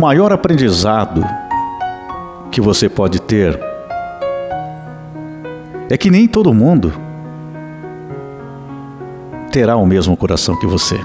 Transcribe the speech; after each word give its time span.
Maior 0.00 0.32
aprendizado 0.32 1.22
que 2.50 2.58
você 2.58 2.88
pode 2.88 3.20
ter 3.20 3.60
é 5.90 5.98
que 5.98 6.10
nem 6.10 6.26
todo 6.26 6.54
mundo 6.54 6.90
terá 9.52 9.76
o 9.76 9.84
mesmo 9.84 10.16
coração 10.16 10.58
que 10.58 10.66
você. 10.66 10.98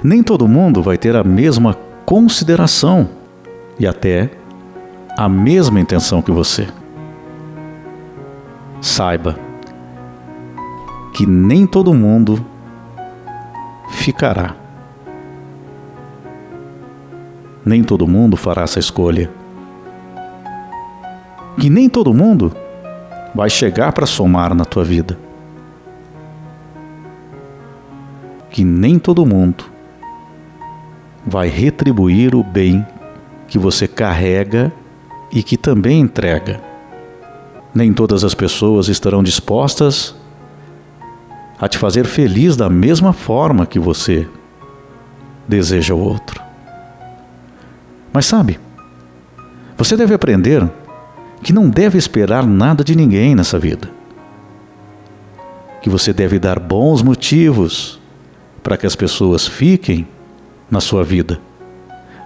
Nem 0.00 0.22
todo 0.22 0.46
mundo 0.46 0.80
vai 0.80 0.96
ter 0.96 1.16
a 1.16 1.24
mesma 1.24 1.76
consideração 2.06 3.08
e 3.80 3.84
até 3.84 4.30
a 5.18 5.28
mesma 5.28 5.80
intenção 5.80 6.22
que 6.22 6.30
você. 6.30 6.68
Saiba 8.80 9.34
que 11.12 11.26
nem 11.26 11.66
todo 11.66 11.92
mundo 11.92 12.46
ficará. 13.88 14.59
Nem 17.64 17.82
todo 17.82 18.06
mundo 18.06 18.36
fará 18.36 18.62
essa 18.62 18.78
escolha. 18.78 19.30
Que 21.58 21.68
nem 21.68 21.88
todo 21.88 22.14
mundo 22.14 22.52
vai 23.34 23.50
chegar 23.50 23.92
para 23.92 24.06
somar 24.06 24.54
na 24.54 24.64
tua 24.64 24.84
vida. 24.84 25.18
Que 28.48 28.64
nem 28.64 28.98
todo 28.98 29.26
mundo 29.26 29.64
vai 31.26 31.48
retribuir 31.48 32.34
o 32.34 32.42
bem 32.42 32.84
que 33.46 33.58
você 33.58 33.86
carrega 33.86 34.72
e 35.30 35.42
que 35.42 35.56
também 35.56 36.00
entrega. 36.00 36.60
Nem 37.74 37.92
todas 37.92 38.24
as 38.24 38.34
pessoas 38.34 38.88
estarão 38.88 39.22
dispostas 39.22 40.14
a 41.58 41.68
te 41.68 41.76
fazer 41.76 42.06
feliz 42.06 42.56
da 42.56 42.70
mesma 42.70 43.12
forma 43.12 43.66
que 43.66 43.78
você 43.78 44.26
deseja 45.46 45.94
o 45.94 46.00
outro. 46.00 46.49
Mas 48.12 48.26
sabe, 48.26 48.58
você 49.76 49.96
deve 49.96 50.14
aprender 50.14 50.68
que 51.42 51.52
não 51.52 51.68
deve 51.68 51.96
esperar 51.96 52.46
nada 52.46 52.84
de 52.84 52.94
ninguém 52.94 53.34
nessa 53.34 53.58
vida. 53.58 53.90
Que 55.80 55.88
você 55.88 56.12
deve 56.12 56.38
dar 56.38 56.58
bons 56.58 57.02
motivos 57.02 57.98
para 58.62 58.76
que 58.76 58.86
as 58.86 58.94
pessoas 58.94 59.46
fiquem 59.46 60.06
na 60.70 60.80
sua 60.80 61.02
vida, 61.02 61.40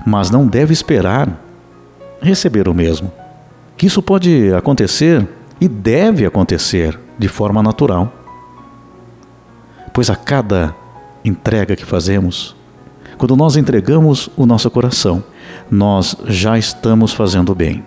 mas 0.05 0.31
não 0.31 0.47
deve 0.47 0.73
esperar 0.73 1.41
receber 2.21 2.69
o 2.69 2.75
mesmo. 2.75 3.13
Que 3.77 3.87
isso 3.87 4.03
pode 4.03 4.53
acontecer 4.53 5.27
e 5.61 5.69
deve 5.69 6.27
acontecer 6.27 6.99
de 7.19 7.29
forma 7.29 7.63
natural. 7.63 8.13
Pois 9.93 10.11
a 10.11 10.17
cada 10.17 10.75
entrega 11.25 11.77
que 11.77 11.85
fazemos, 11.85 12.57
quando 13.17 13.37
nós 13.37 13.57
entregamos 13.57 14.29
o 14.37 14.45
nosso 14.45 14.69
coração, 14.71 15.23
nós 15.71 16.17
já 16.27 16.59
estamos 16.59 17.13
fazendo 17.13 17.55
bem. 17.55 17.85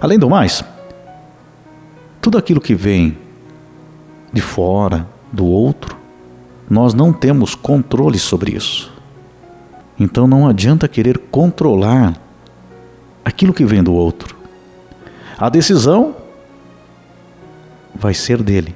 Além 0.00 0.18
do 0.18 0.28
mais, 0.28 0.64
tudo 2.20 2.38
aquilo 2.38 2.60
que 2.60 2.74
vem 2.74 3.18
de 4.32 4.40
fora, 4.40 5.08
do 5.32 5.44
outro, 5.46 5.96
nós 6.68 6.94
não 6.94 7.12
temos 7.12 7.54
controle 7.54 8.18
sobre 8.18 8.52
isso. 8.52 8.92
Então 9.98 10.26
não 10.26 10.48
adianta 10.48 10.88
querer 10.88 11.18
controlar 11.18 12.14
aquilo 13.24 13.52
que 13.52 13.64
vem 13.64 13.82
do 13.82 13.92
outro. 13.92 14.36
A 15.38 15.48
decisão 15.48 16.16
vai 17.94 18.14
ser 18.14 18.42
dele. 18.42 18.74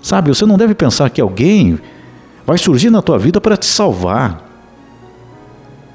Sabe, 0.00 0.28
você 0.28 0.44
não 0.44 0.56
deve 0.56 0.74
pensar 0.74 1.08
que 1.10 1.20
alguém 1.20 1.78
vai 2.44 2.58
surgir 2.58 2.90
na 2.90 3.00
tua 3.00 3.18
vida 3.18 3.40
para 3.40 3.56
te 3.56 3.66
salvar, 3.66 4.51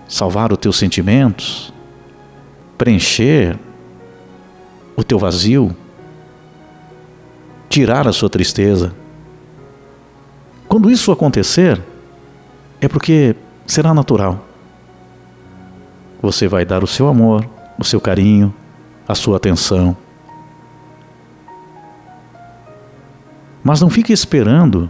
salvar 0.08 0.52
os 0.52 0.58
teus 0.58 0.78
sentimentos, 0.78 1.74
preencher 2.78 3.58
o 4.96 5.04
teu 5.04 5.20
vazio, 5.20 5.76
tirar 7.70 8.08
a 8.08 8.14
sua 8.14 8.30
tristeza. 8.30 8.94
Quando 10.68 10.90
isso 10.90 11.12
acontecer, 11.12 11.82
é 12.82 12.88
porque 12.88 13.36
será 13.66 13.94
natural. 13.94 14.44
Você 16.22 16.48
vai 16.48 16.66
dar 16.66 16.84
o 16.84 16.88
seu 16.88 17.08
amor, 17.08 17.48
o 17.78 17.84
seu 17.84 18.02
carinho, 18.02 18.54
a 19.08 19.14
sua 19.14 19.38
atenção. 19.38 19.96
Mas 23.64 23.82
não 23.82 23.90
fique 23.90 24.14
esperando 24.14 24.90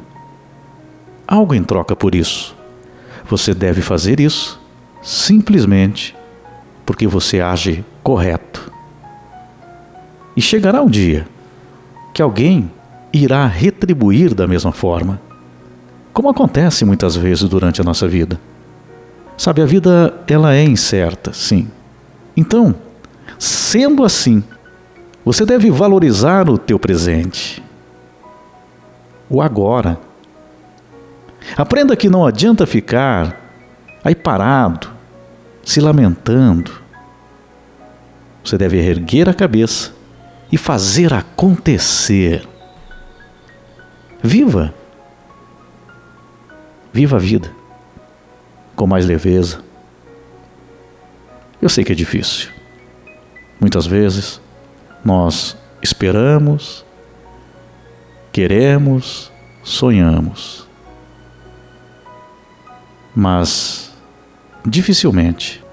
algo 1.28 1.54
em 1.54 1.64
troca 1.64 1.96
por 1.96 2.16
isso. 2.16 2.56
Você 3.30 3.54
deve 3.54 3.82
fazer 3.82 4.20
isso 4.20 4.67
simplesmente 5.08 6.14
porque 6.86 7.08
você 7.08 7.40
age 7.40 7.86
correto. 8.04 8.70
E 10.36 10.42
chegará 10.42 10.82
um 10.82 10.90
dia 10.90 11.26
que 12.14 12.22
alguém 12.22 12.70
irá 13.14 13.48
retribuir 13.48 14.36
da 14.36 14.46
mesma 14.46 14.74
forma, 14.74 15.22
como 16.12 16.30
acontece 16.30 16.84
muitas 16.84 17.16
vezes 17.16 17.48
durante 17.48 17.80
a 17.80 17.86
nossa 17.86 18.06
vida. 18.06 18.38
Sabe, 19.38 19.62
a 19.62 19.66
vida 19.66 20.14
ela 20.28 20.54
é 20.54 20.66
incerta, 20.66 21.32
sim. 21.32 21.70
Então, 22.36 22.76
sendo 23.40 24.04
assim, 24.04 24.44
você 25.24 25.46
deve 25.46 25.72
valorizar 25.72 26.50
o 26.50 26.58
teu 26.58 26.78
presente, 26.78 27.64
o 29.30 29.42
agora. 29.42 29.98
Aprenda 31.56 31.96
que 31.96 32.10
não 32.10 32.26
adianta 32.26 32.68
ficar 32.68 33.40
aí 34.04 34.14
parado, 34.14 34.87
se 35.68 35.82
lamentando. 35.82 36.72
Você 38.42 38.58
deve 38.58 38.78
erguer 38.78 39.28
a 39.28 39.34
cabeça 39.34 39.94
e 40.50 40.58
fazer 40.58 41.14
acontecer. 41.14 42.48
Viva! 44.24 44.74
Viva 46.94 47.18
a 47.18 47.20
vida 47.20 47.52
com 48.78 48.88
mais 48.88 49.06
leveza. 49.06 49.60
Eu 51.62 51.68
sei 51.68 51.84
que 51.84 51.92
é 51.92 51.96
difícil. 51.96 52.50
Muitas 53.60 53.86
vezes 53.86 54.40
nós 55.04 55.58
esperamos, 55.84 56.86
queremos, 58.32 59.34
sonhamos, 59.64 60.66
mas 63.14 63.87
dificilmente 64.68 65.64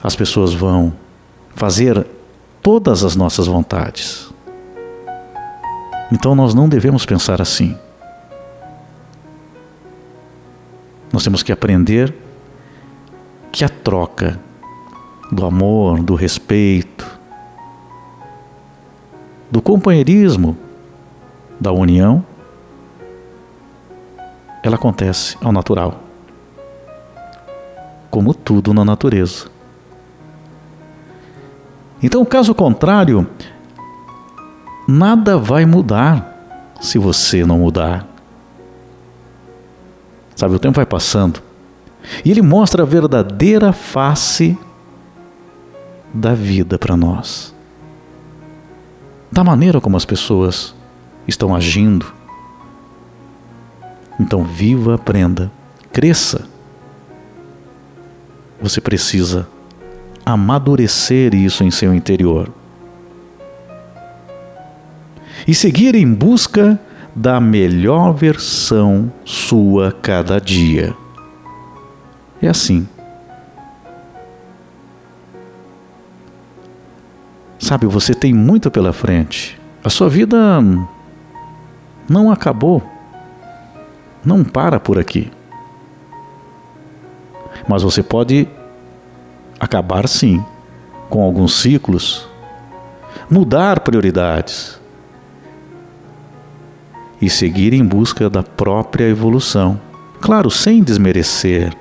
as 0.00 0.14
pessoas 0.14 0.54
vão 0.54 0.92
fazer 1.56 2.06
todas 2.62 3.02
as 3.02 3.16
nossas 3.16 3.48
vontades. 3.48 4.32
Então 6.12 6.36
nós 6.36 6.54
não 6.54 6.68
devemos 6.68 7.04
pensar 7.04 7.42
assim. 7.42 7.76
Nós 11.12 11.24
temos 11.24 11.42
que 11.42 11.50
aprender 11.50 12.14
que 13.50 13.64
a 13.64 13.68
troca 13.68 14.38
do 15.32 15.44
amor, 15.44 16.02
do 16.02 16.14
respeito, 16.14 17.18
do 19.50 19.60
companheirismo, 19.60 20.56
da 21.58 21.72
união, 21.72 22.24
ela 24.62 24.76
acontece 24.76 25.36
ao 25.42 25.50
natural 25.50 26.05
como 28.10 28.32
tudo 28.34 28.72
na 28.72 28.84
natureza. 28.84 29.46
Então, 32.02 32.24
caso 32.24 32.54
contrário, 32.54 33.26
nada 34.86 35.38
vai 35.38 35.64
mudar 35.64 36.74
se 36.80 36.98
você 36.98 37.44
não 37.44 37.58
mudar. 37.58 38.06
Sabe, 40.34 40.54
o 40.54 40.58
tempo 40.58 40.76
vai 40.76 40.86
passando 40.86 41.42
e 42.24 42.30
ele 42.30 42.42
mostra 42.42 42.82
a 42.82 42.86
verdadeira 42.86 43.72
face 43.72 44.56
da 46.12 46.34
vida 46.34 46.78
para 46.78 46.96
nós. 46.96 47.54
Da 49.32 49.42
maneira 49.42 49.80
como 49.80 49.96
as 49.96 50.04
pessoas 50.04 50.74
estão 51.26 51.54
agindo. 51.54 52.06
Então, 54.20 54.44
viva, 54.44 54.94
aprenda, 54.94 55.50
cresça 55.92 56.55
você 58.60 58.80
precisa 58.80 59.46
amadurecer 60.24 61.34
isso 61.34 61.62
em 61.62 61.70
seu 61.70 61.94
interior. 61.94 62.48
E 65.46 65.54
seguir 65.54 65.94
em 65.94 66.12
busca 66.12 66.80
da 67.14 67.40
melhor 67.40 68.12
versão 68.12 69.12
sua 69.24 69.92
cada 69.92 70.40
dia. 70.40 70.94
É 72.42 72.48
assim. 72.48 72.88
Sabe, 77.58 77.86
você 77.86 78.14
tem 78.14 78.32
muito 78.34 78.70
pela 78.70 78.92
frente. 78.92 79.58
A 79.82 79.88
sua 79.88 80.08
vida 80.08 80.60
não 82.08 82.30
acabou. 82.30 82.82
não 84.24 84.42
para 84.42 84.80
por 84.80 84.98
aqui. 84.98 85.30
Mas 87.68 87.82
você 87.82 88.02
pode 88.02 88.48
acabar 89.58 90.08
sim 90.08 90.44
com 91.08 91.22
alguns 91.22 91.60
ciclos, 91.60 92.28
mudar 93.30 93.80
prioridades 93.80 94.80
e 97.20 97.30
seguir 97.30 97.72
em 97.72 97.84
busca 97.84 98.28
da 98.28 98.42
própria 98.42 99.04
evolução. 99.04 99.80
Claro, 100.20 100.50
sem 100.50 100.82
desmerecer, 100.82 101.72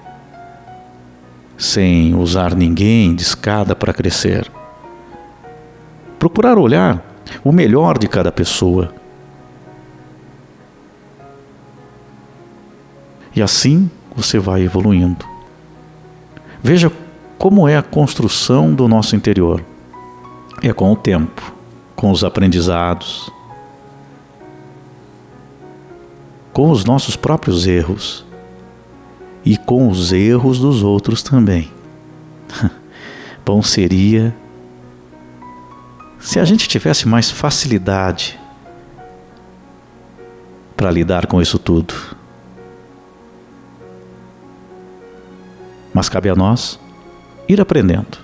sem 1.57 2.15
usar 2.15 2.55
ninguém 2.55 3.15
de 3.15 3.23
escada 3.23 3.75
para 3.75 3.93
crescer. 3.93 4.51
Procurar 6.19 6.57
olhar 6.57 7.03
o 7.43 7.51
melhor 7.51 7.97
de 7.97 8.07
cada 8.07 8.31
pessoa. 8.31 8.93
E 13.35 13.41
assim 13.41 13.89
você 14.15 14.39
vai 14.39 14.61
evoluindo. 14.63 15.34
Veja 16.65 16.91
como 17.37 17.67
é 17.67 17.77
a 17.77 17.83
construção 17.83 18.73
do 18.73 18.87
nosso 18.87 19.15
interior. 19.15 19.63
É 20.63 20.73
com 20.73 20.91
o 20.91 20.95
tempo, 20.95 21.53
com 21.95 22.09
os 22.09 22.23
aprendizados, 22.23 23.29
com 26.51 26.71
os 26.71 26.83
nossos 26.83 27.15
próprios 27.15 27.67
erros 27.67 28.25
e 29.45 29.55
com 29.57 29.89
os 29.89 30.11
erros 30.11 30.57
dos 30.57 30.81
outros 30.81 31.21
também. 31.21 31.71
Bom 33.45 33.61
seria 33.61 34.35
se 36.19 36.39
a 36.39 36.45
gente 36.45 36.67
tivesse 36.67 37.07
mais 37.07 37.29
facilidade 37.29 38.39
para 40.75 40.89
lidar 40.89 41.27
com 41.27 41.39
isso 41.39 41.59
tudo. 41.59 41.93
Mas 45.95 46.09
cabe 46.09 46.27
a 46.29 46.35
nós 46.35 46.77
ir 47.47 47.61
aprendendo. 47.61 48.17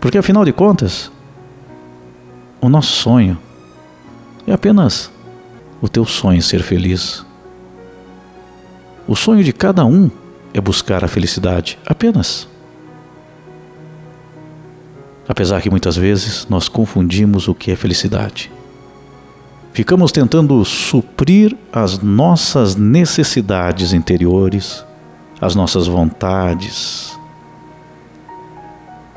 Porque 0.00 0.16
afinal 0.16 0.42
de 0.42 0.54
contas, 0.54 1.12
o 2.62 2.68
nosso 2.70 2.92
sonho 2.92 3.36
é 4.46 4.52
apenas 4.54 5.10
o 5.82 5.88
teu 5.88 6.06
sonho 6.06 6.40
ser 6.40 6.62
feliz. 6.62 7.26
O 9.06 9.14
sonho 9.14 9.44
de 9.44 9.52
cada 9.52 9.84
um 9.84 10.10
é 10.54 10.62
buscar 10.62 11.04
a 11.04 11.08
felicidade 11.08 11.78
apenas. 11.84 12.48
Apesar 15.28 15.60
que 15.60 15.68
muitas 15.68 15.94
vezes 15.94 16.46
nós 16.48 16.70
confundimos 16.70 17.48
o 17.48 17.54
que 17.54 17.70
é 17.70 17.76
felicidade. 17.76 18.50
Ficamos 19.74 20.10
tentando 20.10 20.64
suprir 20.64 21.54
as 21.70 21.98
nossas 21.98 22.76
necessidades 22.76 23.92
interiores, 23.92 24.86
as 25.40 25.54
nossas 25.54 25.86
vontades, 25.86 27.18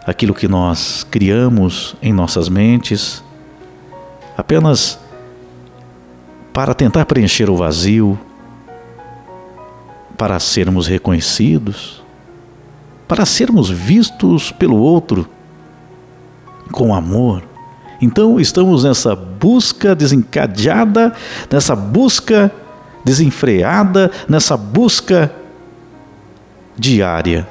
aquilo 0.05 0.33
que 0.33 0.47
nós 0.47 1.05
criamos 1.09 1.95
em 2.01 2.13
nossas 2.13 2.47
mentes, 2.47 3.23
apenas 4.37 4.99
para 6.53 6.73
tentar 6.73 7.05
preencher 7.05 7.49
o 7.49 7.57
vazio, 7.57 8.17
para 10.17 10.39
sermos 10.39 10.87
reconhecidos, 10.87 12.01
para 13.07 13.25
sermos 13.25 13.69
vistos 13.69 14.51
pelo 14.51 14.77
outro 14.77 15.27
com 16.71 16.95
amor. 16.95 17.43
Então 17.99 18.39
estamos 18.39 18.83
nessa 18.83 19.15
busca 19.15 19.95
desencadeada, 19.95 21.13
nessa 21.51 21.75
busca 21.75 22.51
desenfreada, 23.03 24.11
nessa 24.29 24.55
busca 24.55 25.42
diária 26.77 27.47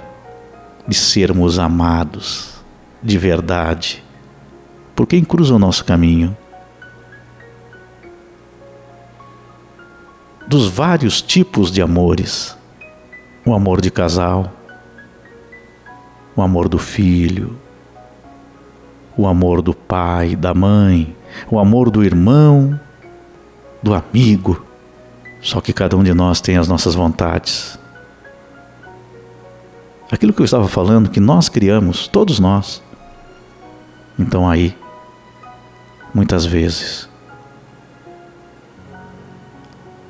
de 0.86 0.96
sermos 0.96 1.58
amados 1.58 2.52
de 3.02 3.18
verdade 3.18 4.02
por 4.94 5.06
quem 5.06 5.24
cruza 5.24 5.54
o 5.54 5.58
nosso 5.58 5.84
caminho. 5.84 6.36
Dos 10.46 10.68
vários 10.68 11.22
tipos 11.22 11.70
de 11.70 11.80
amores: 11.80 12.56
o 13.44 13.54
amor 13.54 13.80
de 13.80 13.90
casal, 13.90 14.52
o 16.36 16.42
amor 16.42 16.68
do 16.68 16.78
filho, 16.78 17.56
o 19.16 19.26
amor 19.26 19.62
do 19.62 19.74
pai, 19.74 20.36
da 20.36 20.52
mãe, 20.52 21.16
o 21.50 21.58
amor 21.58 21.90
do 21.90 22.04
irmão, 22.04 22.78
do 23.82 23.94
amigo. 23.94 24.64
Só 25.40 25.60
que 25.60 25.72
cada 25.72 25.96
um 25.96 26.04
de 26.04 26.14
nós 26.14 26.40
tem 26.40 26.56
as 26.56 26.68
nossas 26.68 26.94
vontades. 26.94 27.78
Aquilo 30.12 30.34
que 30.34 30.42
eu 30.42 30.44
estava 30.44 30.68
falando, 30.68 31.08
que 31.08 31.18
nós 31.18 31.48
criamos, 31.48 32.06
todos 32.06 32.38
nós. 32.38 32.82
Então 34.18 34.46
aí, 34.46 34.76
muitas 36.12 36.44
vezes, 36.44 37.08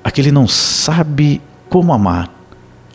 aquele 0.02 0.32
não 0.32 0.48
sabe 0.48 1.40
como 1.70 1.92
amar, 1.92 2.28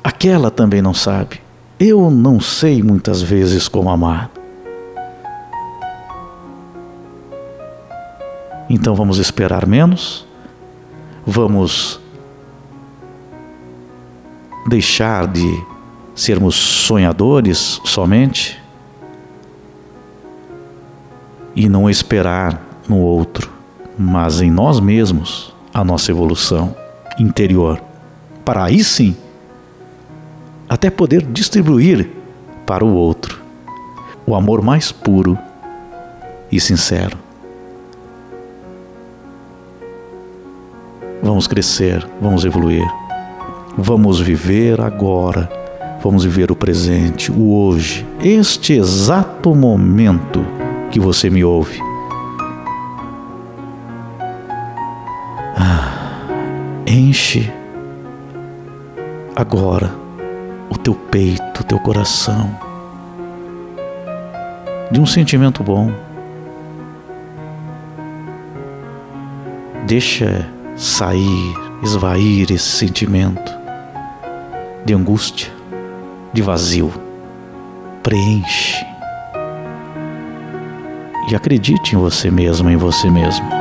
aquela 0.04 0.51
também 0.51 0.81
não 0.81 0.94
sabe. 0.94 1.39
Eu 1.80 2.12
não 2.12 2.42
sei 2.42 2.83
muitas 2.83 3.21
vezes 3.21 3.69
como 3.69 3.89
amar. 3.89 4.30
Então 8.69 8.94
vamos 8.94 9.18
esperar 9.18 9.65
menos, 9.65 10.27
vamos 11.25 12.01
deixar 14.68 15.25
de 15.25 15.76
sermos 16.18 16.56
sonhadores 16.56 17.80
somente 17.86 18.60
e 21.56 21.69
não 21.69 21.88
esperar 21.88 22.60
no 22.90 22.98
outro, 22.98 23.52
mas 23.96 24.42
em 24.42 24.50
nós 24.50 24.80
mesmos 24.80 25.54
a 25.72 25.84
nossa 25.84 26.10
evolução 26.10 26.75
interior, 27.19 27.80
para 28.44 28.63
aí 28.63 28.84
sim 28.84 29.15
até 30.68 30.89
poder 30.89 31.22
distribuir 31.22 32.10
para 32.65 32.84
o 32.84 32.94
outro 32.96 33.39
o 34.25 34.34
amor 34.34 34.63
mais 34.63 34.91
puro 34.91 35.38
e 36.51 36.60
sincero. 36.60 37.15
Vamos 41.22 41.48
crescer, 41.48 42.06
vamos 42.20 42.44
evoluir, 42.44 42.86
vamos 43.77 44.20
viver 44.20 44.82
agora 44.82 45.66
Vamos 46.01 46.24
viver 46.24 46.51
o 46.51 46.56
presente, 46.56 47.32
o 47.32 47.54
hoje, 47.54 48.06
este 48.22 48.74
exato 48.74 49.54
momento 49.56 50.46
que 50.92 51.00
você 51.00 51.30
me 51.30 51.44
ouve. 51.44 51.80
Ah, 55.56 56.22
enche 56.86 57.51
agora 59.36 59.94
o 60.70 60.77
teu 60.77 60.94
peito, 60.94 61.62
o 61.62 61.63
teu 61.63 61.80
coração 61.80 62.68
de 64.92 65.00
um 65.00 65.06
sentimento 65.06 65.63
bom. 65.63 65.92
Deixa 69.86 70.48
sair, 70.75 71.54
esvair 71.82 72.51
esse 72.51 72.77
sentimento 72.77 73.51
de 74.86 74.94
angústia, 74.94 75.51
de 76.38 76.44
vazio. 76.44 76.94
Preenche. 78.03 78.86
E 81.32 81.36
acredite 81.36 81.96
em 81.96 81.98
você 81.98 82.29
mesmo, 82.29 82.70
em 82.70 82.77
você 82.77 83.10
mesmo. 83.10 83.57